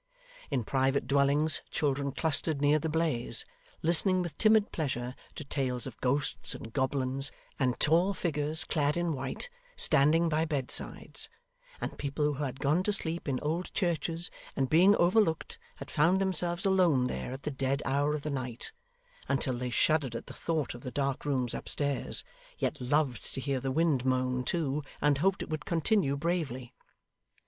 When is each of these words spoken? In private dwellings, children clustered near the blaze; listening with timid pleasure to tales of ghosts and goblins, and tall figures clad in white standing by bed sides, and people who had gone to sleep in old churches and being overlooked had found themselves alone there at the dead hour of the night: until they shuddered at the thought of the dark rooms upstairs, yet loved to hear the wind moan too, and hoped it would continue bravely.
In 0.49 0.63
private 0.63 1.05
dwellings, 1.05 1.61
children 1.69 2.11
clustered 2.11 2.59
near 2.59 2.79
the 2.79 2.89
blaze; 2.89 3.45
listening 3.83 4.23
with 4.23 4.35
timid 4.35 4.71
pleasure 4.71 5.13
to 5.35 5.43
tales 5.43 5.85
of 5.85 5.95
ghosts 6.01 6.55
and 6.55 6.73
goblins, 6.73 7.31
and 7.59 7.79
tall 7.79 8.11
figures 8.11 8.63
clad 8.63 8.97
in 8.97 9.13
white 9.13 9.47
standing 9.75 10.27
by 10.27 10.43
bed 10.43 10.71
sides, 10.71 11.29
and 11.79 11.99
people 11.99 12.33
who 12.33 12.43
had 12.43 12.59
gone 12.59 12.81
to 12.81 12.91
sleep 12.91 13.29
in 13.29 13.39
old 13.41 13.71
churches 13.75 14.31
and 14.55 14.71
being 14.71 14.95
overlooked 14.95 15.59
had 15.75 15.91
found 15.91 16.19
themselves 16.19 16.65
alone 16.65 17.05
there 17.05 17.31
at 17.31 17.43
the 17.43 17.51
dead 17.51 17.83
hour 17.85 18.15
of 18.15 18.23
the 18.23 18.31
night: 18.31 18.71
until 19.29 19.53
they 19.53 19.69
shuddered 19.69 20.15
at 20.15 20.25
the 20.25 20.33
thought 20.33 20.73
of 20.73 20.81
the 20.81 20.89
dark 20.89 21.25
rooms 21.25 21.53
upstairs, 21.53 22.23
yet 22.57 22.81
loved 22.81 23.31
to 23.35 23.39
hear 23.39 23.59
the 23.59 23.71
wind 23.71 24.03
moan 24.03 24.43
too, 24.43 24.81
and 24.99 25.19
hoped 25.19 25.43
it 25.43 25.49
would 25.51 25.63
continue 25.63 26.17
bravely. 26.17 26.73